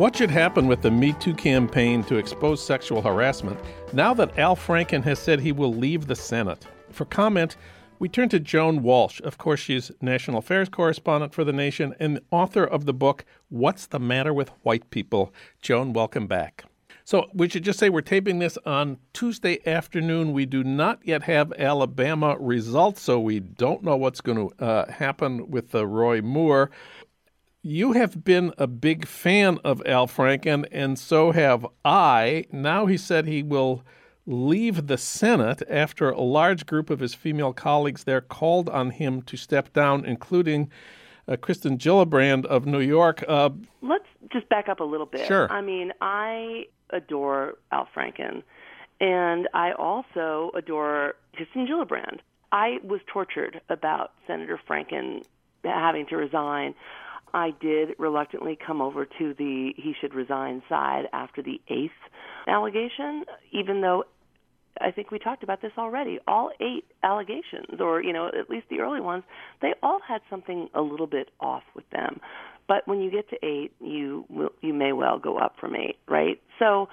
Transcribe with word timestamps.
What 0.00 0.16
should 0.16 0.30
happen 0.30 0.66
with 0.66 0.80
the 0.80 0.90
Me 0.90 1.12
Too 1.12 1.34
campaign 1.34 2.02
to 2.04 2.16
expose 2.16 2.64
sexual 2.64 3.02
harassment 3.02 3.60
now 3.92 4.14
that 4.14 4.38
Al 4.38 4.56
Franken 4.56 5.04
has 5.04 5.18
said 5.18 5.40
he 5.40 5.52
will 5.52 5.74
leave 5.74 6.06
the 6.06 6.16
Senate? 6.16 6.66
For 6.90 7.04
comment, 7.04 7.58
we 7.98 8.08
turn 8.08 8.30
to 8.30 8.40
Joan 8.40 8.82
Walsh. 8.82 9.20
Of 9.20 9.36
course, 9.36 9.60
she's 9.60 9.92
national 10.00 10.38
affairs 10.38 10.70
correspondent 10.70 11.34
for 11.34 11.44
The 11.44 11.52
Nation 11.52 11.94
and 12.00 12.18
author 12.30 12.64
of 12.64 12.86
the 12.86 12.94
book, 12.94 13.26
What's 13.50 13.86
the 13.88 13.98
Matter 13.98 14.32
with 14.32 14.48
White 14.62 14.88
People? 14.88 15.34
Joan, 15.60 15.92
welcome 15.92 16.26
back. 16.26 16.64
So, 17.04 17.28
we 17.34 17.50
should 17.50 17.64
just 17.64 17.78
say 17.78 17.90
we're 17.90 18.00
taping 18.00 18.38
this 18.38 18.56
on 18.64 18.96
Tuesday 19.12 19.58
afternoon. 19.66 20.32
We 20.32 20.46
do 20.46 20.64
not 20.64 21.00
yet 21.04 21.24
have 21.24 21.52
Alabama 21.58 22.38
results, 22.40 23.02
so 23.02 23.20
we 23.20 23.40
don't 23.40 23.82
know 23.82 23.96
what's 23.96 24.22
going 24.22 24.48
to 24.48 24.64
uh, 24.64 24.90
happen 24.90 25.50
with 25.50 25.74
uh, 25.74 25.86
Roy 25.86 26.22
Moore 26.22 26.70
you 27.62 27.92
have 27.92 28.24
been 28.24 28.52
a 28.58 28.66
big 28.66 29.06
fan 29.06 29.58
of 29.64 29.82
Al 29.86 30.06
Franken, 30.06 30.66
and 30.72 30.98
so 30.98 31.32
have 31.32 31.66
I. 31.84 32.46
Now 32.50 32.86
he 32.86 32.96
said 32.96 33.26
he 33.26 33.42
will 33.42 33.84
leave 34.26 34.86
the 34.86 34.96
Senate 34.96 35.62
after 35.68 36.10
a 36.10 36.20
large 36.20 36.66
group 36.66 36.88
of 36.88 37.00
his 37.00 37.14
female 37.14 37.52
colleagues 37.52 38.04
there 38.04 38.20
called 38.20 38.68
on 38.68 38.90
him 38.90 39.22
to 39.22 39.36
step 39.36 39.72
down, 39.72 40.04
including 40.04 40.70
uh, 41.28 41.36
Kirsten 41.36 41.76
Gillibrand 41.76 42.46
of 42.46 42.66
New 42.66 42.80
York. 42.80 43.24
Uh, 43.28 43.50
Let's 43.82 44.04
just 44.32 44.48
back 44.48 44.68
up 44.68 44.80
a 44.80 44.84
little 44.84 45.06
bit. 45.06 45.26
Sure. 45.26 45.50
I 45.50 45.60
mean, 45.60 45.92
I 46.00 46.64
adore 46.90 47.54
Al 47.72 47.88
Franken, 47.94 48.42
and 49.00 49.48
I 49.52 49.72
also 49.72 50.50
adore 50.54 51.14
Kirsten 51.36 51.66
Gillibrand. 51.66 52.20
I 52.52 52.78
was 52.82 53.00
tortured 53.06 53.60
about 53.68 54.12
Senator 54.26 54.58
Franken 54.68 55.24
having 55.62 56.06
to 56.06 56.16
resign. 56.16 56.74
I 57.32 57.52
did 57.60 57.90
reluctantly 57.98 58.58
come 58.64 58.80
over 58.80 59.04
to 59.04 59.34
the 59.34 59.72
he 59.76 59.94
should 60.00 60.14
resign 60.14 60.62
side 60.68 61.04
after 61.12 61.42
the 61.42 61.60
eighth 61.68 61.92
allegation, 62.46 63.24
even 63.52 63.80
though 63.80 64.04
I 64.80 64.90
think 64.90 65.10
we 65.10 65.18
talked 65.18 65.42
about 65.42 65.60
this 65.62 65.72
already. 65.78 66.18
All 66.26 66.50
eight 66.60 66.84
allegations, 67.02 67.80
or 67.80 68.02
you 68.02 68.12
know, 68.12 68.28
at 68.28 68.48
least 68.48 68.66
the 68.70 68.80
early 68.80 69.00
ones, 69.00 69.24
they 69.60 69.74
all 69.82 70.00
had 70.06 70.20
something 70.30 70.68
a 70.74 70.80
little 70.80 71.06
bit 71.06 71.30
off 71.40 71.64
with 71.74 71.88
them. 71.90 72.20
But 72.66 72.86
when 72.86 73.00
you 73.00 73.10
get 73.10 73.28
to 73.30 73.36
eight, 73.44 73.72
you 73.80 74.24
will, 74.28 74.50
you 74.60 74.72
may 74.72 74.92
well 74.92 75.18
go 75.18 75.38
up 75.38 75.56
from 75.60 75.74
eight, 75.74 75.98
right? 76.08 76.40
So 76.58 76.88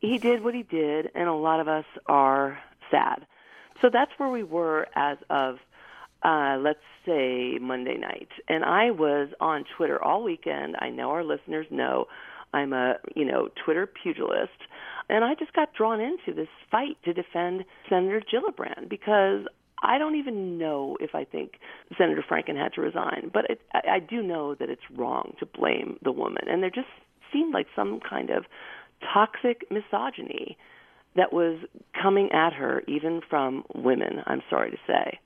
he 0.00 0.18
did 0.18 0.42
what 0.42 0.54
he 0.54 0.62
did, 0.62 1.10
and 1.14 1.28
a 1.28 1.34
lot 1.34 1.60
of 1.60 1.68
us 1.68 1.84
are 2.06 2.58
sad. 2.90 3.26
So 3.82 3.90
that's 3.92 4.10
where 4.16 4.30
we 4.30 4.42
were 4.42 4.86
as 4.94 5.18
of 5.28 5.56
uh, 6.24 6.56
let's 6.58 6.78
say 7.06 7.58
Monday 7.60 7.98
night, 7.98 8.28
and 8.48 8.64
I 8.64 8.90
was 8.90 9.28
on 9.40 9.64
Twitter 9.76 10.02
all 10.02 10.24
weekend. 10.24 10.76
I 10.80 10.88
know 10.88 11.10
our 11.10 11.22
listeners 11.22 11.66
know 11.70 12.06
I'm 12.54 12.72
a 12.72 12.94
you 13.14 13.24
know 13.24 13.48
Twitter 13.64 13.86
pugilist, 13.86 14.58
and 15.10 15.24
I 15.24 15.34
just 15.34 15.52
got 15.52 15.74
drawn 15.74 16.00
into 16.00 16.32
this 16.34 16.48
fight 16.70 16.96
to 17.04 17.12
defend 17.12 17.64
Senator 17.90 18.22
Gillibrand 18.32 18.88
because 18.88 19.46
I 19.82 19.98
don't 19.98 20.16
even 20.16 20.56
know 20.56 20.96
if 20.98 21.14
I 21.14 21.24
think 21.24 21.54
Senator 21.98 22.24
Franken 22.28 22.56
had 22.56 22.72
to 22.74 22.80
resign, 22.80 23.30
but 23.32 23.44
it, 23.50 23.60
I, 23.74 23.96
I 23.96 23.98
do 23.98 24.22
know 24.22 24.54
that 24.54 24.70
it's 24.70 24.82
wrong 24.96 25.34
to 25.40 25.46
blame 25.46 25.98
the 26.02 26.12
woman, 26.12 26.44
and 26.48 26.62
there 26.62 26.70
just 26.70 26.88
seemed 27.32 27.52
like 27.52 27.66
some 27.76 28.00
kind 28.00 28.30
of 28.30 28.44
toxic 29.12 29.70
misogyny 29.70 30.56
that 31.16 31.32
was 31.32 31.58
coming 32.00 32.30
at 32.32 32.54
her, 32.54 32.82
even 32.88 33.20
from 33.28 33.64
women. 33.74 34.22
I'm 34.26 34.42
sorry 34.48 34.70
to 34.70 34.78
say 34.86 35.18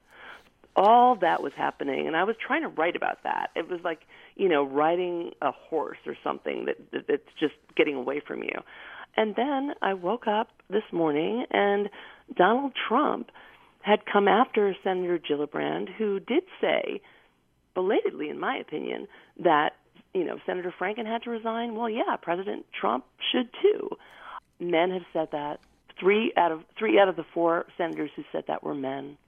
all 0.78 1.16
that 1.16 1.42
was 1.42 1.52
happening 1.56 2.06
and 2.06 2.16
i 2.16 2.22
was 2.22 2.36
trying 2.46 2.62
to 2.62 2.68
write 2.68 2.94
about 2.94 3.18
that. 3.24 3.50
It 3.56 3.68
was 3.68 3.80
like 3.82 4.02
you 4.36 4.48
know 4.48 4.64
riding 4.64 5.32
a 5.42 5.50
horse 5.50 5.98
or 6.06 6.16
something 6.22 6.66
that, 6.66 6.76
that 6.92 7.08
that's 7.08 7.32
just 7.38 7.54
getting 7.76 7.96
away 7.96 8.22
from 8.26 8.42
you. 8.44 8.62
And 9.16 9.34
then 9.34 9.74
i 9.82 9.92
woke 9.92 10.28
up 10.28 10.48
this 10.70 10.84
morning 10.92 11.44
and 11.50 11.90
donald 12.36 12.72
trump 12.88 13.30
had 13.80 14.06
come 14.06 14.28
after 14.28 14.74
senator 14.84 15.18
gillibrand 15.18 15.88
who 15.98 16.20
did 16.20 16.44
say 16.60 17.00
belatedly 17.74 18.28
in 18.28 18.38
my 18.38 18.56
opinion 18.56 19.08
that 19.42 19.70
you 20.14 20.24
know 20.24 20.38
senator 20.46 20.72
franken 20.80 21.06
had 21.06 21.24
to 21.24 21.30
resign. 21.30 21.74
Well 21.74 21.90
yeah 21.90 22.14
president 22.22 22.66
trump 22.78 23.04
should 23.32 23.50
too. 23.60 23.90
Men 24.60 24.90
have 24.90 25.06
said 25.12 25.28
that. 25.32 25.58
Three 25.98 26.32
out 26.36 26.52
of 26.52 26.60
three 26.78 27.00
out 27.00 27.08
of 27.08 27.16
the 27.16 27.24
four 27.34 27.66
senators 27.76 28.10
who 28.14 28.22
said 28.30 28.44
that 28.46 28.62
were 28.62 28.74
men 28.74 29.18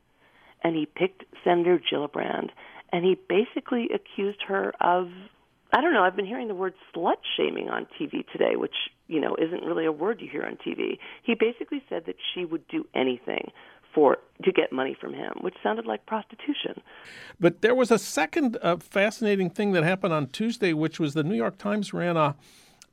and 0.62 0.74
he 0.76 0.86
picked 0.86 1.24
Senator 1.44 1.80
Gillibrand, 1.92 2.50
and 2.92 3.04
he 3.04 3.16
basically 3.28 3.88
accused 3.94 4.42
her 4.48 4.72
of 4.80 5.08
I 5.72 5.80
don't 5.80 5.92
know. 5.92 6.02
I've 6.02 6.16
been 6.16 6.26
hearing 6.26 6.48
the 6.48 6.54
word 6.54 6.74
slut 6.94 7.18
shaming 7.36 7.68
on 7.68 7.86
TV 7.98 8.26
today, 8.32 8.56
which 8.56 8.74
you 9.06 9.20
know 9.20 9.36
isn't 9.36 9.64
really 9.64 9.86
a 9.86 9.92
word 9.92 10.20
you 10.20 10.28
hear 10.28 10.44
on 10.44 10.56
TV. 10.56 10.98
He 11.22 11.34
basically 11.34 11.82
said 11.88 12.06
that 12.06 12.16
she 12.34 12.44
would 12.44 12.66
do 12.68 12.86
anything 12.94 13.52
for 13.94 14.18
to 14.44 14.52
get 14.52 14.72
money 14.72 14.96
from 15.00 15.14
him, 15.14 15.32
which 15.40 15.54
sounded 15.62 15.86
like 15.86 16.06
prostitution. 16.06 16.80
But 17.38 17.62
there 17.62 17.74
was 17.74 17.90
a 17.90 17.98
second 17.98 18.56
uh, 18.62 18.76
fascinating 18.78 19.50
thing 19.50 19.72
that 19.72 19.84
happened 19.84 20.12
on 20.12 20.28
Tuesday, 20.28 20.72
which 20.72 21.00
was 21.00 21.14
the 21.14 21.24
New 21.24 21.34
York 21.36 21.58
Times 21.58 21.92
ran 21.92 22.16
a 22.16 22.36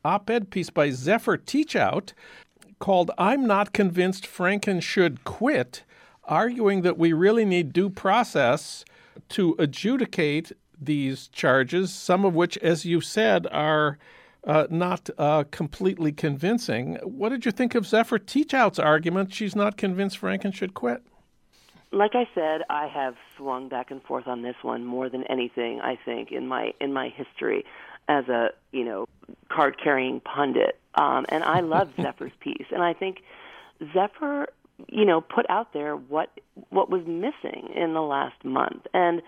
op-ed 0.06 0.50
piece 0.50 0.70
by 0.70 0.92
Zephyr 0.92 1.38
Teachout 1.38 2.14
called 2.80 3.10
"I'm 3.18 3.48
Not 3.48 3.74
Convinced 3.74 4.26
Franken 4.26 4.82
Should 4.82 5.24
Quit." 5.24 5.84
Arguing 6.28 6.82
that 6.82 6.98
we 6.98 7.14
really 7.14 7.46
need 7.46 7.74
due 7.74 7.90
process 7.90 8.86
to 9.30 9.56
adjudicate 9.58 10.52
these 10.80 11.28
charges, 11.30 11.94
some 11.94 12.26
of 12.26 12.36
which, 12.36 12.58
as 12.60 12.86
you 12.86 13.02
said, 13.02 13.48
are 13.48 13.98
uh, 14.46 14.68
not 14.70 15.10
uh, 15.18 15.44
completely 15.52 16.12
convincing. 16.12 16.96
What 17.04 17.30
did 17.30 17.46
you 17.46 17.52
think 17.52 17.76
of 17.76 17.86
Zephyr 17.86 18.20
Teachout's 18.20 18.80
argument 18.80 19.34
she's 19.34 19.56
not 19.56 19.78
convinced 19.78 20.22
Franken 20.22 20.54
should 20.54 20.74
quit? 20.74 21.02
Like 21.92 22.12
I 22.16 22.28
said, 22.36 22.62
I 22.70 22.88
have 22.88 23.16
swung 23.38 23.70
back 23.70 23.92
and 23.92 24.04
forth 24.04 24.28
on 24.28 24.42
this 24.42 24.56
one 24.62 24.86
more 24.86 25.10
than 25.10 25.24
anything. 25.26 25.80
I 25.82 25.98
think 26.04 26.32
in 26.32 26.48
my 26.48 26.74
in 26.82 26.94
my 26.94 27.10
history 27.10 27.64
as 28.10 28.28
a 28.28 28.50
you 28.72 28.84
know 28.84 29.08
card 29.50 29.78
carrying 29.82 30.20
pundit, 30.20 30.80
um, 30.96 31.26
and 31.30 31.44
I 31.44 31.62
love 31.62 31.90
Zephyr's 32.02 32.34
piece, 32.42 32.68
and 32.72 32.84
I 32.84 32.94
think 32.94 33.20
Zephyr 33.94 34.48
you 34.88 35.06
know, 35.06 35.22
put 35.22 35.50
out 35.50 35.74
there 35.74 35.96
what 35.96 36.30
what 36.70 36.90
was 36.90 37.02
missing 37.06 37.70
in 37.76 37.94
the 37.94 38.02
last 38.02 38.44
month. 38.44 38.86
And 38.94 39.22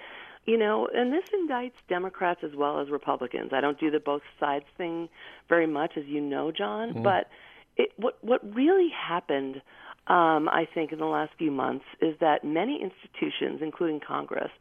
you 0.46 0.58
know, 0.58 0.88
and 0.94 1.14
this 1.14 1.24
indicts 1.34 1.74
Democrats 1.88 2.42
as 2.44 2.56
well 2.56 2.80
as 2.80 2.90
Republicans. 2.90 3.52
I 3.54 3.62
don't 3.62 3.80
do 3.80 3.92
the 3.92 4.00
both 4.00 4.22
sides 4.40 4.66
thing 4.78 5.10
very 5.48 5.68
much, 5.68 5.94
as 5.98 6.06
you 6.06 6.22
know, 6.22 6.52
Jon. 6.52 6.90
Mm-hmm. 6.90 7.04
But 7.04 7.30
it, 7.78 7.92
what 7.98 8.18
what 8.22 8.42
really 8.56 8.90
happened, 8.90 9.58
um, 10.08 10.50
I 10.50 10.68
think, 10.74 10.92
in 10.92 11.00
the 11.00 11.06
last 11.06 11.32
few 11.38 11.52
months 11.52 11.86
is 12.02 12.16
that 12.20 12.44
many 12.44 12.82
institutions, 12.82 13.60
including 13.62 14.00
Congress, 14.00 14.52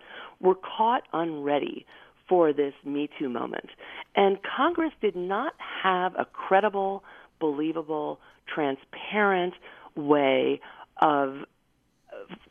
were 0.41 0.57
caught 0.57 1.03
unready 1.13 1.87
for 2.29 2.53
this 2.53 2.75
Me 2.85 3.09
Too 3.19 3.29
moment, 3.29 3.71
and 4.15 4.39
Congress 4.43 4.93
did 5.01 5.17
not 5.17 5.55
have 5.83 6.13
a 6.19 6.27
credible, 6.27 7.03
believable, 7.41 8.21
transparent 8.53 9.55
way 9.95 10.61
of 11.01 11.45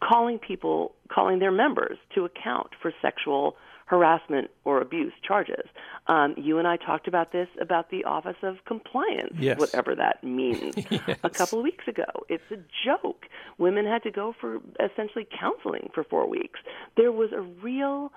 calling 0.03 0.39
people, 0.39 0.93
calling 1.11 1.39
their 1.39 1.51
members 1.51 1.97
to 2.15 2.25
account 2.25 2.69
for 2.81 2.91
sexual 3.01 3.55
harassment 3.85 4.49
or 4.65 4.81
abuse 4.81 5.13
charges. 5.25 5.65
Um, 6.07 6.35
you 6.37 6.57
and 6.57 6.67
I 6.67 6.75
talked 6.77 7.07
about 7.07 7.31
this 7.31 7.47
about 7.59 7.89
the 7.89 8.03
Office 8.03 8.35
of 8.43 8.57
Compliance, 8.65 9.33
yes. 9.39 9.57
whatever 9.57 9.95
that 9.95 10.23
means, 10.23 10.75
yes. 10.89 11.19
a 11.23 11.29
couple 11.29 11.59
of 11.59 11.63
weeks 11.63 11.87
ago. 11.87 12.05
It's 12.27 12.43
a 12.51 12.57
joke. 12.85 13.25
Women 13.57 13.85
had 13.85 14.03
to 14.03 14.11
go 14.11 14.35
for 14.39 14.59
essentially 14.79 15.25
counseling 15.39 15.89
for 15.93 16.03
four 16.03 16.29
weeks. 16.29 16.59
There 16.97 17.13
was 17.13 17.31
a 17.31 17.41
real 17.41 18.11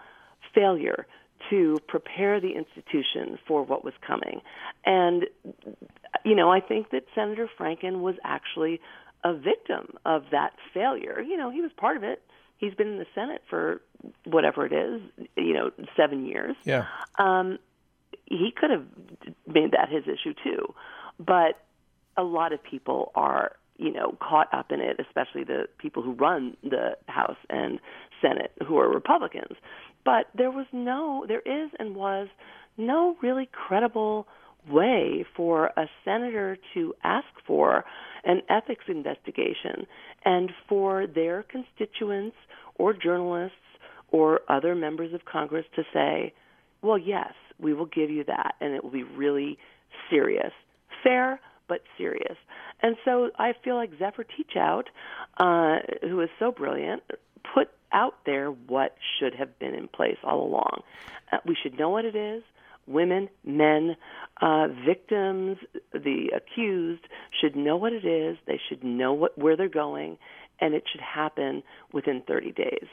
failure 0.54 1.06
to 1.48 1.78
prepare 1.88 2.40
the 2.40 2.52
institution 2.52 3.38
for 3.46 3.62
what 3.62 3.84
was 3.84 3.94
coming. 4.06 4.40
And, 4.84 5.26
you 6.24 6.34
know, 6.34 6.50
I 6.50 6.60
think 6.60 6.90
that 6.90 7.04
Senator 7.14 7.48
Franken 7.58 8.00
was 8.00 8.16
actually 8.24 8.80
a 9.24 9.34
victim 9.34 9.94
of 10.04 10.24
that 10.32 10.52
failure. 10.74 11.20
You 11.20 11.36
know, 11.36 11.50
he 11.50 11.60
was 11.60 11.70
part 11.76 11.96
of 11.96 12.02
it. 12.02 12.22
He's 12.58 12.74
been 12.74 12.88
in 12.88 12.98
the 12.98 13.06
Senate 13.14 13.42
for 13.48 13.80
whatever 14.24 14.66
it 14.66 14.72
is, 14.72 15.00
you 15.36 15.54
know, 15.54 15.70
seven 15.96 16.26
years. 16.26 16.56
Yeah. 16.64 16.86
Um, 17.18 17.58
he 18.26 18.52
could 18.54 18.70
have 18.70 18.84
made 19.46 19.72
that 19.72 19.88
his 19.88 20.04
issue 20.04 20.34
too, 20.44 20.74
but 21.18 21.58
a 22.16 22.22
lot 22.22 22.52
of 22.52 22.62
people 22.62 23.12
are, 23.14 23.56
you 23.76 23.92
know, 23.92 24.14
caught 24.20 24.52
up 24.52 24.72
in 24.72 24.80
it, 24.80 25.00
especially 25.00 25.44
the 25.44 25.68
people 25.78 26.02
who 26.02 26.12
run 26.12 26.56
the 26.62 26.96
House 27.08 27.38
and 27.48 27.80
Senate 28.20 28.52
who 28.66 28.78
are 28.78 28.88
Republicans. 28.88 29.56
But 30.10 30.26
there 30.36 30.50
was 30.50 30.66
no, 30.72 31.24
there 31.28 31.38
is 31.38 31.70
and 31.78 31.94
was 31.94 32.26
no 32.76 33.16
really 33.22 33.48
credible 33.52 34.26
way 34.68 35.24
for 35.36 35.66
a 35.76 35.86
senator 36.04 36.58
to 36.74 36.94
ask 37.04 37.28
for 37.46 37.84
an 38.24 38.42
ethics 38.50 38.86
investigation 38.88 39.86
and 40.24 40.50
for 40.68 41.06
their 41.06 41.44
constituents 41.44 42.34
or 42.74 42.92
journalists 42.92 43.54
or 44.10 44.40
other 44.48 44.74
members 44.74 45.14
of 45.14 45.24
Congress 45.26 45.64
to 45.76 45.84
say, 45.94 46.34
well, 46.82 46.98
yes, 46.98 47.32
we 47.60 47.72
will 47.72 47.86
give 47.86 48.10
you 48.10 48.24
that, 48.24 48.56
and 48.60 48.74
it 48.74 48.82
will 48.82 48.90
be 48.90 49.04
really 49.04 49.58
serious. 50.10 50.50
Fair, 51.04 51.38
but 51.68 51.82
serious. 51.96 52.36
And 52.82 52.96
so 53.04 53.30
I 53.38 53.52
feel 53.62 53.76
like 53.76 53.90
Zephyr 53.96 54.24
Teachout, 54.24 54.86
uh, 55.38 55.78
who 56.02 56.20
is 56.20 56.30
so 56.40 56.50
brilliant, 56.50 57.04
put 57.54 57.70
out 57.92 58.14
there 58.24 58.50
what 58.50 58.96
should 59.18 59.34
have 59.34 59.58
been 59.58 59.74
in 59.74 59.88
place 59.88 60.18
all 60.22 60.44
along. 60.46 60.82
Uh, 61.32 61.38
we 61.44 61.56
should 61.60 61.78
know 61.78 61.90
what 61.90 62.04
it 62.04 62.14
is 62.14 62.42
women, 62.86 63.28
men, 63.44 63.96
uh, 64.40 64.68
victims, 64.84 65.58
the 65.92 66.32
accused 66.34 67.02
should 67.40 67.56
know 67.56 67.76
what 67.76 67.92
it 67.92 68.04
is. 68.04 68.36
They 68.46 68.60
should 68.68 68.82
know 68.82 69.12
what 69.12 69.38
where 69.38 69.56
they're 69.56 69.68
going, 69.68 70.18
and 70.60 70.74
it 70.74 70.84
should 70.90 71.00
happen 71.00 71.62
within 71.92 72.22
30 72.26 72.52
days. 72.52 72.86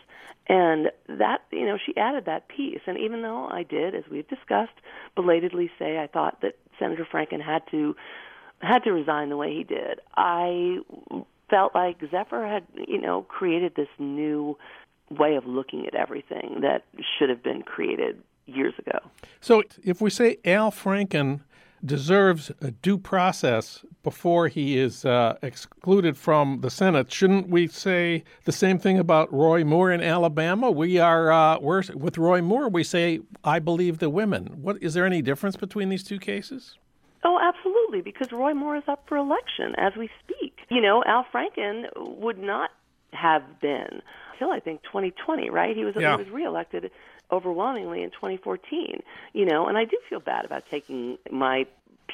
And 0.48 0.92
that, 1.10 1.42
you 1.52 1.66
know, 1.66 1.78
she 1.84 1.96
added 1.98 2.26
that 2.26 2.48
piece. 2.48 2.80
And 2.88 2.98
even 2.98 3.22
though 3.22 3.48
I 3.48 3.64
did, 3.64 3.96
as 3.96 4.04
we've 4.10 4.28
discussed, 4.28 4.74
belatedly 5.16 5.70
say 5.78 5.98
I 5.98 6.08
thought 6.08 6.42
that 6.42 6.58
Senator 6.80 7.06
Franken 7.12 7.42
had 7.44 7.64
to 7.72 7.96
had 8.60 8.84
to 8.84 8.92
resign 8.92 9.30
the 9.30 9.38
way 9.38 9.54
he 9.54 9.64
did, 9.64 10.00
I 10.16 10.80
felt 11.50 11.74
like 11.74 11.98
Zephyr 12.12 12.46
had, 12.46 12.64
you 12.88 13.00
know, 13.00 13.24
created 13.24 13.74
this 13.76 13.88
new 14.00 14.58
way 15.10 15.36
of 15.36 15.46
looking 15.46 15.86
at 15.88 15.96
everything 15.96 16.60
that 16.62 16.84
should 17.18 17.30
have 17.30 17.44
been 17.44 17.62
created 17.62 18.22
years 18.46 18.74
ago. 18.80 19.00
So 19.42 19.64
if 19.84 20.02
we 20.02 20.10
say 20.10 20.38
Al 20.46 20.72
Franken 20.72 21.42
deserves 21.86 22.52
a 22.62 22.72
due 22.72 22.98
process 22.98 23.86
before 24.04 24.48
he 24.48 24.78
is 24.78 25.06
uh, 25.06 25.38
excluded 25.42 26.18
from 26.18 26.62
the 26.62 26.70
Senate, 26.70 27.12
shouldn't 27.12 27.50
we 27.50 27.68
say 27.68 28.24
the 28.46 28.52
same 28.52 28.80
thing 28.80 28.98
about 28.98 29.32
Roy 29.32 29.64
Moore 29.64 29.92
in 29.92 30.02
Alabama? 30.02 30.72
We 30.72 30.98
are 30.98 31.32
uh, 31.32 31.60
we're, 31.60 31.84
with 31.94 32.18
Roy 32.18 32.42
Moore. 32.42 32.70
We 32.70 32.84
say, 32.84 33.20
"I 33.44 33.60
believe 33.60 34.00
the 34.00 34.10
women." 34.10 34.62
What 34.62 34.82
is 34.82 34.94
there 34.94 35.06
any 35.06 35.22
difference 35.22 35.56
between 35.56 35.90
these 35.90 36.04
two 36.04 36.20
cases? 36.20 36.78
Oh, 37.24 37.40
absolutely, 37.42 38.02
because 38.02 38.32
Roy 38.32 38.54
Moore 38.54 38.78
is 38.78 38.84
up 38.88 39.04
for 39.08 39.18
election 39.18 39.76
as 39.78 39.94
we 39.96 40.10
speak. 40.24 40.57
You 40.70 40.82
know, 40.82 41.04
Al 41.06 41.26
Franken 41.34 41.86
would 41.96 42.38
not 42.38 42.72
have 43.14 43.60
been 43.62 44.02
until 44.34 44.52
I 44.52 44.60
think 44.60 44.84
2020, 44.84 45.50
right? 45.50 45.76
He 45.76 45.86
was 45.86 45.96
yeah. 45.98 46.18
he 46.18 46.24
was 46.24 46.32
reelected 46.32 46.92
overwhelmingly 47.32 48.04
in 48.04 48.12
2014. 48.12 49.02
You 49.34 49.46
know, 49.46 49.68
and 49.68 49.78
I 49.78 49.86
do 49.86 49.98
feel 50.10 50.20
bad 50.20 50.46
about 50.46 50.64
taking 50.70 51.18
my 51.32 51.66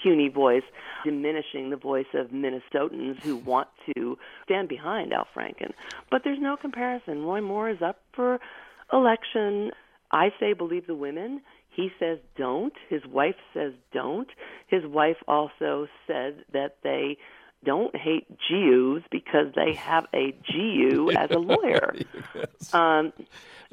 puny 0.02 0.30
voice, 0.30 0.64
diminishing 1.04 1.70
the 1.70 1.78
voice 1.78 2.08
of 2.14 2.28
Minnesotans 2.28 3.22
who 3.22 3.38
want 3.38 3.68
to 3.96 4.18
stand 4.44 4.68
behind 4.68 5.14
Al 5.14 5.28
Franken. 5.36 5.72
But 6.10 6.22
there's 6.24 6.40
no 6.40 6.58
comparison. 6.58 7.24
Roy 7.24 7.42
Moore 7.42 7.70
is 7.70 7.82
up 7.82 8.00
for 8.14 8.40
election. 8.92 9.72
I 10.12 10.30
say 10.40 10.54
believe 10.54 10.88
the 10.88 10.96
women. 10.96 11.42
He 11.70 11.90
says 12.00 12.20
don't. 12.38 12.74
His 12.90 13.02
wife 13.06 13.36
says 13.54 13.74
don't. 13.92 14.30
His 14.68 14.86
wife 14.86 15.18
also 15.28 15.88
said 16.06 16.46
that 16.54 16.78
they 16.84 17.18
don't 17.64 17.96
hate 17.96 18.28
Jews 18.50 19.04
because 19.12 19.54
they 19.56 19.74
have 19.78 20.06
a 20.14 20.36
Jew 20.44 21.12
as 21.12 21.32
a 21.32 21.40
lawyer. 21.40 21.96
yes. 22.36 22.74
um, 22.74 23.14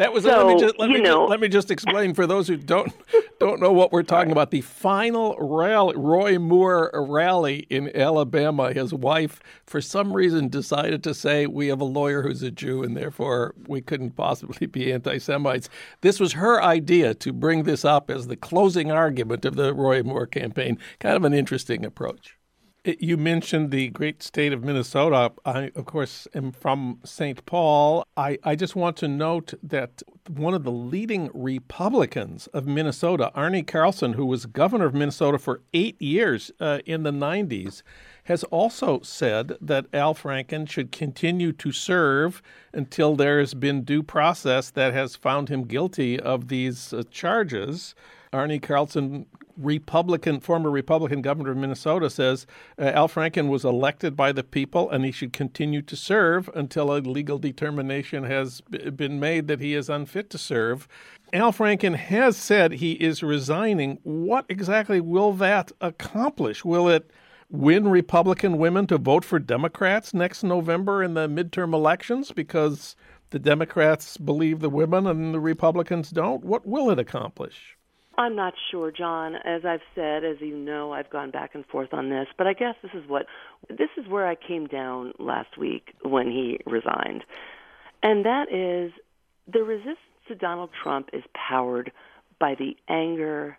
that 0.01 0.15
was 0.15 0.25
so, 0.25 0.47
let 0.47 0.55
me 0.55 0.61
just 0.61 0.79
let 0.79 0.89
me, 0.89 0.99
know, 0.99 1.25
just, 1.25 1.31
let 1.31 1.41
me 1.41 1.49
just 1.49 1.71
explain 1.71 2.15
for 2.15 2.27
those 2.27 2.49
who 2.49 2.57
don't 2.57 2.91
don't 3.39 3.61
know 3.61 3.71
what 3.71 3.93
we're 3.93 4.03
talking 4.03 4.33
about. 4.33 4.51
The 4.51 4.63
final 4.63 5.37
rally, 5.39 5.95
Roy 5.95 6.39
Moore 6.39 6.91
rally 6.95 7.67
in 7.69 7.95
Alabama. 7.95 8.73
His 8.73 8.95
wife, 8.95 9.41
for 9.67 9.83
some 9.83 10.15
reason, 10.15 10.49
decided 10.49 11.05
to 11.05 11.13
say 11.13 11.47
we 11.47 11.69
have 11.69 11.83
a 11.83 11.85
lawyer 11.85 12.23
who's 12.23 12.43
a 12.43 12.51
Jew, 12.51 12.83
and 12.83 12.97
therefore 12.97 13.55
we 13.67 13.83
couldn't 13.83 14.13
possibly 14.13 14.67
be 14.67 14.91
anti-Semites. 14.91 15.69
This 16.01 16.19
was 16.19 16.33
her 16.33 16.63
idea 16.63 17.13
to 17.15 17.31
bring 17.31 17.65
this 17.65 17.85
up 17.85 18.11
as 18.11 18.27
the 18.27 18.37
closing 18.37 18.91
argument 18.91 19.45
of 19.45 19.57
the 19.57 19.75
Roy 19.75 20.03
Moore 20.03 20.27
campaign. 20.27 20.79
Kind 20.99 21.17
of 21.17 21.25
an 21.27 21.35
interesting 21.35 21.85
approach. 21.85 22.39
You 22.83 23.19
mentioned 23.19 23.73
the 23.73 23.89
great 23.89 24.23
state 24.23 24.55
of 24.55 24.65
Minnesota. 24.65 25.33
I, 25.45 25.71
of 25.77 25.85
course, 25.85 26.27
am 26.35 26.51
from 26.51 27.01
St. 27.05 27.45
Paul. 27.45 28.07
I, 28.17 28.39
I 28.43 28.57
just 28.57 28.75
want 28.75 28.97
to 28.99 29.09
note 29.09 29.53
that 29.63 30.03
one 30.27 30.55
of 30.55 30.65
the 30.65 30.73
leading 30.73 31.31
Republicans 31.35 32.47
of 32.55 32.67
Minnesota, 32.67 33.31
Arne 33.35 33.67
Carlson, 33.67 34.15
who 34.15 34.25
was 34.25 34.47
governor 34.47 34.87
of 34.87 34.95
Minnesota 34.95 35.39
for 35.39 35.61
eight 35.75 36.01
years 36.01 36.51
uh, 36.59 36.79
in 36.87 37.03
the 37.03 37.11
90s, 37.11 37.83
has 38.25 38.45
also 38.45 39.01
said 39.03 39.59
that 39.61 39.85
Al 39.93 40.15
Franken 40.15 40.67
should 40.67 40.91
continue 40.91 41.53
to 41.53 41.73
serve 41.73 42.41
until 42.73 43.15
there 43.15 43.41
has 43.41 43.53
been 43.53 43.85
due 43.85 44.03
process 44.03 44.71
that 44.71 44.95
has 44.95 45.17
found 45.17 45.51
him 45.51 45.65
guilty 45.65 46.19
of 46.19 46.49
these 46.49 46.95
uh, 46.95 47.03
charges. 47.11 47.95
Arne 48.33 48.61
Carlson 48.61 49.27
Republican, 49.57 50.41
former 50.41 50.71
Republican 50.71 51.21
governor 51.21 51.51
of 51.51 51.57
Minnesota 51.57 52.09
says 52.09 52.47
uh, 52.79 52.85
Al 52.85 53.09
Franken 53.09 53.49
was 53.49 53.65
elected 53.65 54.17
by 54.17 54.33
the 54.33 54.45
people 54.45 54.89
and 54.89 55.05
he 55.05 55.13
should 55.13 55.33
continue 55.33 55.83
to 55.83 55.97
serve 55.97 56.49
until 56.55 56.95
a 56.95 56.99
legal 56.99 57.39
determination 57.39 58.25
has 58.25 58.61
b- 58.63 58.91
been 58.91 59.21
made 59.21 59.49
that 59.49 59.61
he 59.61 59.75
is 59.75 59.91
unfit 59.91 60.31
to 60.31 60.39
serve. 60.39 60.89
Al 61.33 61.53
Franken 61.53 61.97
has 61.97 62.37
said 62.37 62.73
he 62.73 62.93
is 62.93 63.23
resigning. 63.23 63.99
What 64.03 64.47
exactly 64.49 65.01
will 65.01 65.33
that 65.35 65.73
accomplish? 65.81 66.65
Will 66.65 66.89
it 66.89 67.11
win 67.51 67.89
Republican 67.89 68.59
women 68.59 68.87
to 68.87 68.97
vote 68.97 69.25
for 69.25 69.39
Democrats 69.39 70.15
next 70.15 70.43
November 70.43 71.03
in 71.03 71.15
the 71.15 71.29
midterm 71.29 71.75
elections 71.75 72.33
because 72.33 72.95
the 73.31 73.39
Democrats 73.39 74.17
believe 74.17 74.61
the 74.61 74.71
women 74.71 75.07
and 75.07 75.35
the 75.35 75.41
Republicans 75.41 76.11
don't? 76.11 76.45
What 76.45 76.67
will 76.67 76.91
it 76.91 76.99
accomplish? 76.99 77.77
I'm 78.19 78.37
not 78.37 78.55
sure, 78.71 78.91
Jon. 78.91 79.35
As 79.35 79.63
I've 79.65 79.81
said, 79.95 80.25
as 80.25 80.37
you 80.41 80.57
know, 80.57 80.93
I've 80.93 81.11
gone 81.11 81.31
back 81.31 81.55
and 81.55 81.65
forth 81.67 81.93
on 81.93 82.11
this, 82.11 82.27
but 82.37 82.47
I 82.47 82.53
guess 82.53 82.75
this 82.83 82.93
is 82.95 83.09
what 83.09 83.27
this 83.69 83.89
is 83.97 84.07
where 84.09 84.27
I 84.27 84.35
came 84.35 84.67
down 84.67 85.13
last 85.19 85.57
week 85.57 85.95
when 86.03 86.27
he 86.27 86.59
resigned. 86.67 87.25
And 88.03 88.25
that 88.25 88.53
is 88.53 88.93
the 89.51 89.63
resistance 89.63 89.99
to 90.29 90.35
Donald 90.35 90.71
Trump 90.83 91.11
is 91.13 91.23
powered 91.35 91.93
by 92.39 92.55
the 92.59 92.77
anger 92.89 93.59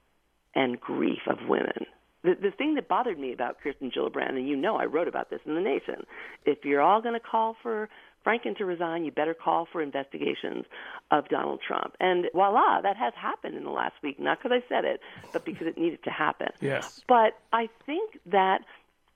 and 0.55 0.79
grief 0.79 1.21
of 1.27 1.37
women. 1.47 1.85
The, 2.23 2.35
the 2.39 2.51
thing 2.51 2.75
that 2.75 2.87
bothered 2.87 3.19
me 3.19 3.33
about 3.33 3.57
Kirsten 3.63 3.91
Gillibrand, 3.91 4.35
and 4.35 4.47
you 4.47 4.55
know 4.55 4.75
I 4.75 4.85
wrote 4.85 5.07
about 5.07 5.29
this 5.29 5.39
in 5.45 5.55
The 5.55 5.61
Nation, 5.61 6.05
if 6.45 6.59
you're 6.63 6.81
all 6.81 7.01
going 7.01 7.15
to 7.15 7.19
call 7.19 7.55
for 7.63 7.89
Franken 8.25 8.57
to 8.57 8.65
resign, 8.65 9.03
you 9.05 9.11
better 9.11 9.33
call 9.33 9.67
for 9.71 9.81
investigations 9.81 10.65
of 11.09 11.27
Donald 11.29 11.59
Trump. 11.65 11.95
And 11.99 12.27
voila, 12.33 12.81
that 12.81 12.97
has 12.97 13.13
happened 13.15 13.55
in 13.55 13.63
the 13.63 13.71
last 13.71 13.95
week, 14.03 14.19
not 14.19 14.39
because 14.41 14.59
I 14.63 14.67
said 14.69 14.85
it, 14.85 15.01
but 15.33 15.45
because 15.45 15.67
it 15.67 15.77
needed 15.77 16.03
to 16.03 16.11
happen. 16.11 16.49
Yes. 16.59 17.01
But 17.07 17.33
I 17.51 17.69
think 17.85 18.19
that 18.27 18.61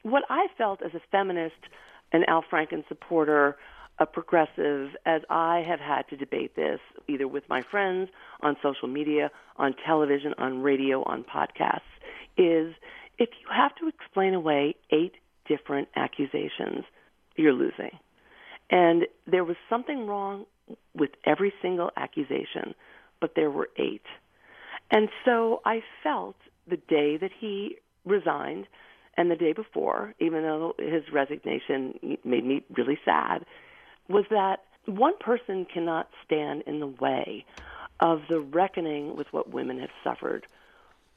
what 0.03 0.23
I 0.29 0.47
felt 0.57 0.81
as 0.81 0.93
a 0.93 1.01
feminist, 1.11 1.55
an 2.11 2.23
Al 2.27 2.43
Franken 2.43 2.87
supporter, 2.87 3.57
a 3.97 4.05
progressive, 4.05 4.89
as 5.05 5.21
I 5.29 5.63
have 5.67 5.79
had 5.79 6.07
to 6.09 6.17
debate 6.17 6.55
this 6.55 6.79
either 7.07 7.27
with 7.27 7.43
my 7.49 7.61
friends 7.61 8.09
on 8.41 8.57
social 8.61 8.87
media, 8.87 9.31
on 9.57 9.73
television, 9.85 10.33
on 10.37 10.61
radio, 10.61 11.03
on 11.03 11.23
podcasts, 11.23 11.81
is 12.37 12.73
if 13.17 13.29
you 13.41 13.47
have 13.55 13.73
to 13.75 13.87
explain 13.87 14.33
away 14.33 14.75
eight 14.91 15.13
different 15.47 15.87
accusations, 15.95 16.83
you're 17.35 17.53
losing. 17.53 17.97
And 18.69 19.03
there 19.27 19.43
was 19.43 19.55
something 19.69 20.07
wrong 20.07 20.45
with 20.95 21.11
every 21.25 21.53
single 21.61 21.91
accusation, 21.95 22.73
but 23.21 23.33
there 23.35 23.51
were 23.51 23.69
eight. 23.77 24.05
And 24.91 25.09
so 25.23 25.61
I 25.65 25.81
felt 26.03 26.35
the 26.67 26.77
day 26.77 27.17
that 27.17 27.31
he 27.39 27.77
resigned 28.05 28.67
and 29.17 29.31
the 29.31 29.35
day 29.35 29.53
before, 29.53 30.13
even 30.19 30.43
though 30.43 30.73
his 30.77 31.03
resignation 31.11 32.17
made 32.23 32.45
me 32.45 32.63
really 32.75 32.97
sad, 33.05 33.45
was 34.09 34.25
that 34.29 34.63
one 34.85 35.17
person 35.19 35.65
cannot 35.71 36.09
stand 36.25 36.63
in 36.67 36.79
the 36.79 36.87
way 36.87 37.45
of 37.99 38.21
the 38.29 38.39
reckoning 38.39 39.15
with 39.15 39.27
what 39.31 39.49
women 39.51 39.79
have 39.79 39.89
suffered 40.03 40.45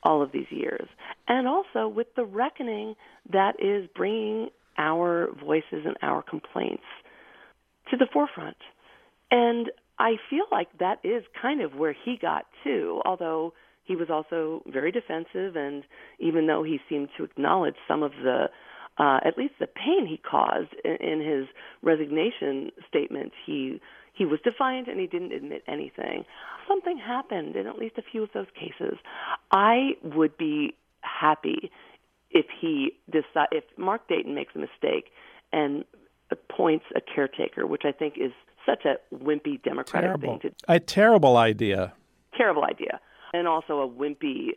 all 0.03 0.23
of 0.23 0.31
these 0.33 0.47
years, 0.51 0.89
and 1.27 1.49
also 1.49 1.89
with 1.89 2.07
the 2.15 2.25
reckoning 2.25 2.95
that 3.33 3.57
is 3.61 3.89
bringing 3.97 4.49
our 4.79 5.29
voices 5.45 5.85
and 5.85 5.97
our 6.03 6.23
complaints 6.23 6.85
to 7.91 7.97
the 7.97 8.07
forefront. 8.13 8.57
And 9.31 9.71
I 9.99 10.17
feel 10.31 10.45
like 10.51 10.69
that 10.79 10.99
is 11.05 11.25
kind 11.41 11.61
of 11.61 11.75
where 11.75 11.95
he 12.05 12.17
got 12.21 12.47
to, 12.65 13.03
although 13.05 13.53
he 13.85 13.97
was 13.97 14.09
also 14.11 14.63
very 14.67 14.93
defensive 14.93 15.57
and 15.57 15.83
even 16.19 16.47
though 16.47 16.63
he 16.63 16.79
seemed 16.89 17.09
to 17.17 17.25
acknowledge 17.25 17.77
some 17.87 18.03
of 18.03 18.13
the 18.23 18.47
uh, 18.99 19.21
at 19.25 19.39
least 19.39 19.55
the 19.61 19.67
pain 19.67 20.07
he 20.07 20.19
caused 20.19 20.75
in, 20.85 20.97
in 20.97 21.21
his 21.21 21.47
resignation 21.83 22.71
statement, 22.89 23.33
he 23.47 23.81
he 24.13 24.25
was 24.25 24.41
defiant 24.43 24.89
and 24.89 24.99
he 24.99 25.07
didn't 25.07 25.33
admit 25.33 25.63
anything. 25.69 26.25
Something 26.67 26.99
happened 26.99 27.55
in 27.55 27.69
at 27.69 27.79
least 27.79 27.97
a 27.99 28.03
few 28.03 28.25
of 28.25 28.31
those 28.35 28.49
cases. 28.59 28.99
I 29.53 29.91
would 30.03 30.37
be 30.37 30.75
happy 31.03 31.71
if 32.31 32.47
he 32.61 32.91
decide 33.09 33.49
if 33.53 33.65
Mark 33.77 34.09
Dayton 34.09 34.35
makes 34.35 34.55
a 34.57 34.59
mistake 34.59 35.13
and 35.53 35.85
appoints 36.31 36.85
a 36.95 37.01
caretaker, 37.01 37.67
which 37.67 37.83
I 37.85 37.93
think 37.93 38.15
is 38.17 38.33
such 38.67 38.85
a 38.85 38.97
wimpy 39.15 39.63
Democratic 39.63 40.09
terrible. 40.09 40.39
thing 40.39 40.51
to 40.51 40.57
a 40.69 40.81
terrible 40.81 41.37
idea. 41.37 41.93
Terrible 42.37 42.65
idea, 42.65 43.01
and 43.33 43.49
also 43.49 43.81
a 43.81 43.89
wimpy 43.89 44.51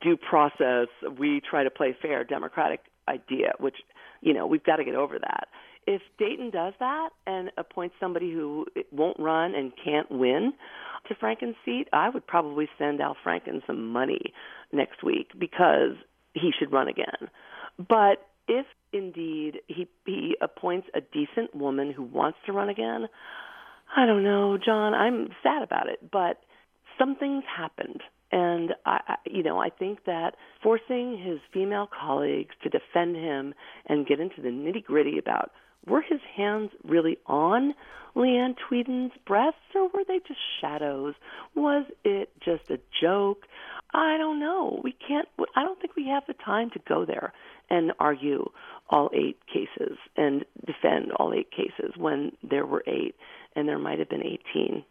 due 0.00 0.16
process. 0.16 0.88
We 1.18 1.40
try 1.48 1.64
to 1.64 1.70
play 1.70 1.96
fair 2.00 2.24
Democratic 2.24 2.80
idea, 3.08 3.52
which 3.58 3.76
you 4.20 4.34
know 4.34 4.46
we've 4.46 4.64
got 4.64 4.76
to 4.76 4.84
get 4.84 4.94
over 4.94 5.18
that. 5.18 5.48
If 5.86 6.02
Dayton 6.18 6.50
does 6.50 6.74
that 6.78 7.10
and 7.26 7.50
appoints 7.56 7.96
somebody 7.98 8.32
who 8.32 8.66
won't 8.92 9.18
run 9.18 9.54
and 9.54 9.72
can't 9.84 10.10
win 10.10 10.52
to 11.08 11.14
Franken's 11.14 11.56
seat, 11.64 11.88
I 11.92 12.08
would 12.08 12.26
probably 12.26 12.68
send 12.78 13.00
Al 13.00 13.16
Franken 13.24 13.66
some 13.66 13.88
money 13.88 14.32
next 14.72 15.02
week 15.02 15.32
because 15.36 15.96
he 16.34 16.52
should 16.56 16.72
run 16.72 16.86
again. 16.86 17.28
But 17.78 18.26
if 18.46 18.66
indeed 18.92 19.60
he 19.66 19.88
he 20.06 20.36
appoints 20.40 20.88
a 20.94 21.00
decent 21.00 21.54
woman 21.54 21.92
who 21.92 22.02
wants 22.02 22.38
to 22.46 22.52
run 22.52 22.68
again, 22.68 23.08
I 23.96 24.06
don't 24.06 24.24
know, 24.24 24.58
Jon. 24.62 24.94
I'm 24.94 25.28
sad 25.42 25.62
about 25.62 25.88
it, 25.88 26.10
but 26.10 26.40
something's 26.98 27.44
happened 27.44 28.00
and 28.32 28.72
I, 28.86 29.16
you 29.26 29.42
know, 29.42 29.58
I 29.58 29.68
think 29.68 30.04
that 30.06 30.34
forcing 30.62 31.22
his 31.22 31.38
female 31.52 31.86
colleagues 31.86 32.54
to 32.62 32.70
defend 32.70 33.14
him 33.14 33.54
and 33.86 34.06
get 34.06 34.20
into 34.20 34.40
the 34.40 34.48
nitty 34.48 34.84
gritty 34.84 35.18
about 35.18 35.50
were 35.86 36.00
his 36.00 36.20
hands 36.34 36.70
really 36.82 37.18
on 37.26 37.74
Leeann 38.16 38.54
Tweeden's 38.56 39.12
breasts 39.26 39.58
or 39.74 39.84
were 39.88 40.04
they 40.06 40.18
just 40.26 40.40
shadows? 40.60 41.14
Was 41.54 41.84
it 42.04 42.30
just 42.42 42.70
a 42.70 42.78
joke? 43.00 43.42
I 43.92 44.16
don't 44.16 44.40
know. 44.40 44.80
We 44.82 44.92
can't. 44.92 45.28
I 45.54 45.62
don't 45.62 45.78
think 45.80 45.96
we 45.96 46.08
have 46.08 46.22
the 46.26 46.34
time 46.34 46.70
to 46.70 46.80
go 46.88 47.04
there 47.04 47.32
and 47.68 47.92
argue 47.98 48.48
all 48.92 49.10
eight 49.14 49.38
cases 49.46 49.98
and 50.16 50.44
defend 50.66 51.12
all 51.12 51.32
eight 51.34 51.50
cases 51.50 51.94
when 51.96 52.30
there 52.48 52.66
were 52.66 52.84
eight 52.86 53.16
and 53.56 53.68
there 53.68 53.78
might 53.78 53.98
have 53.98 54.08
been 54.08 54.24
18. 54.24 54.84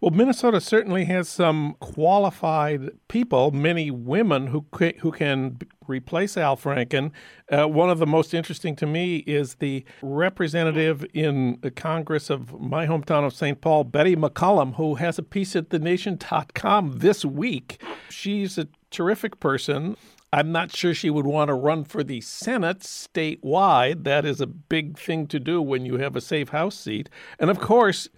Well, 0.00 0.10
Minnesota 0.10 0.60
certainly 0.60 1.04
has 1.06 1.28
some 1.28 1.76
qualified 1.80 2.90
people, 3.08 3.50
many 3.50 3.90
women 3.90 4.48
who 4.48 4.64
who 5.00 5.12
can 5.12 5.58
replace 5.86 6.36
Al 6.36 6.56
Franken. 6.56 7.10
Uh, 7.50 7.68
one 7.68 7.90
of 7.90 7.98
the 7.98 8.06
most 8.06 8.32
interesting 8.32 8.76
to 8.76 8.86
me 8.86 9.18
is 9.18 9.56
the 9.56 9.84
representative 10.00 11.04
in 11.12 11.58
the 11.60 11.70
Congress 11.70 12.30
of 12.30 12.58
my 12.58 12.86
hometown 12.86 13.26
of 13.26 13.34
St. 13.34 13.60
Paul, 13.60 13.84
Betty 13.84 14.16
McCollum, 14.16 14.76
who 14.76 14.96
has 14.96 15.18
a 15.18 15.22
piece 15.22 15.54
at 15.54 15.70
thenation.com 15.70 16.98
this 16.98 17.24
week. 17.24 17.82
She's 18.08 18.56
a 18.56 18.68
terrific 18.90 19.38
person. 19.38 19.96
I'm 20.32 20.52
not 20.52 20.74
sure 20.74 20.92
she 20.92 21.10
would 21.10 21.26
want 21.26 21.48
to 21.48 21.54
run 21.54 21.84
for 21.84 22.04
the 22.04 22.20
Senate 22.20 22.80
statewide. 22.80 24.04
That 24.04 24.26
is 24.26 24.40
a 24.40 24.46
big 24.46 24.98
thing 24.98 25.26
to 25.28 25.40
do 25.40 25.62
when 25.62 25.86
you 25.86 25.98
have 25.98 26.16
a 26.16 26.20
safe 26.20 26.50
House 26.50 26.78
seat. 26.78 27.08
And 27.38 27.50
of 27.50 27.58
course, 27.58 28.08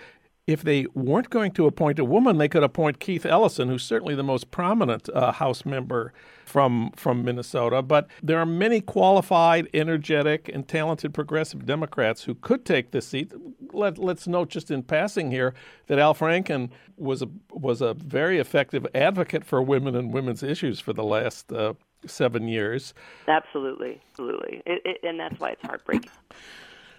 if 0.47 0.63
they 0.63 0.87
weren't 0.95 1.31
going 1.31 1.53
to 1.53 1.67
appoint 1.67 2.01
a 2.01 2.05
woman, 2.05 2.39
they 2.39 2.49
could 2.49 2.65
appoint 2.65 2.99
Keith 2.99 3.25
Ellison, 3.25 3.69
who's 3.69 3.85
certainly 3.85 4.17
the 4.17 4.25
most 4.25 4.51
prominent 4.51 5.09
uh, 5.11 5.31
House 5.31 5.65
member 5.65 6.13
from 6.45 6.91
from 6.97 7.25
Minnesota. 7.25 7.83
But 7.83 8.09
there 8.21 8.41
are 8.41 8.47
many 8.47 8.81
qualified, 8.81 9.69
energetic, 9.73 10.51
and 10.53 10.67
talented 10.67 11.15
progressive 11.15 11.65
Democrats 11.65 12.25
who 12.25 12.35
could 12.35 12.65
take 12.65 12.91
this 12.91 13.07
seat. 13.07 13.33
Let, 13.73 13.99
let's 13.99 14.27
note 14.27 14.49
just 14.49 14.73
in 14.73 14.83
passing 14.83 15.31
here 15.31 15.55
that 15.87 16.01
Al 16.01 16.15
Franken 16.15 16.71
was 16.97 17.23
a 17.23 17.29
was 17.53 17.81
a 17.81 17.95
very 17.95 18.39
effective 18.41 18.85
advocate 18.93 19.45
for 19.45 19.63
women 19.63 19.95
and 19.95 20.13
women's 20.13 20.43
issues 20.43 20.81
for 20.81 20.93
the 20.93 21.05
last. 21.05 21.53
Uh, 21.53 21.75
seven 22.07 22.49
years. 22.49 22.95
Absolutely, 23.29 24.01
absolutely, 24.11 24.63
it, 24.67 24.83
it, 24.85 24.99
and 25.03 25.19
that's 25.19 25.39
why 25.39 25.51
it's 25.51 25.63
heartbreaking. 25.63 26.11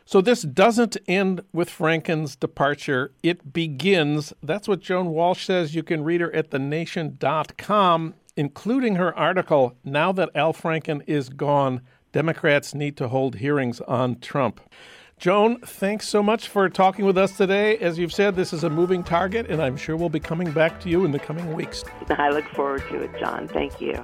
So 0.05 0.19
this 0.19 0.41
doesn't 0.41 0.97
end 1.07 1.41
with 1.53 1.69
Franken's 1.69 2.35
departure. 2.35 3.13
It 3.23 3.53
begins. 3.53 4.33
That's 4.43 4.67
what 4.67 4.81
Joan 4.81 5.11
Walsh 5.11 5.45
says. 5.45 5.73
You 5.73 5.83
can 5.83 6.03
read 6.03 6.21
her 6.21 6.33
at 6.35 6.49
thenation.com, 6.49 8.15
including 8.35 8.95
her 8.95 9.17
article, 9.17 9.77
Now 9.85 10.11
That 10.11 10.29
Al 10.35 10.53
Franken 10.53 11.01
is 11.07 11.29
Gone, 11.29 11.81
Democrats 12.11 12.75
Need 12.75 12.97
to 12.97 13.07
Hold 13.07 13.35
Hearings 13.35 13.79
on 13.81 14.19
Trump. 14.19 14.59
Joan, 15.17 15.59
thanks 15.61 16.09
so 16.09 16.23
much 16.23 16.47
for 16.47 16.67
talking 16.67 17.05
with 17.05 17.17
us 17.17 17.37
today. 17.37 17.77
As 17.77 17.99
you've 17.99 18.11
said, 18.11 18.35
this 18.35 18.53
is 18.53 18.63
a 18.63 18.69
moving 18.71 19.03
target, 19.03 19.45
and 19.51 19.61
I'm 19.61 19.77
sure 19.77 19.95
we'll 19.95 20.09
be 20.09 20.19
coming 20.19 20.51
back 20.51 20.81
to 20.81 20.89
you 20.89 21.05
in 21.05 21.11
the 21.11 21.19
coming 21.19 21.53
weeks. 21.53 21.83
I 22.09 22.31
look 22.31 22.49
forward 22.49 22.83
to 22.89 23.03
it, 23.03 23.11
Jon. 23.19 23.47
Thank 23.47 23.79
you. 23.79 24.03